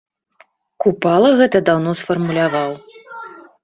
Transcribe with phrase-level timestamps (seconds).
[0.85, 2.71] Купала гэта даўно сфармуляваў.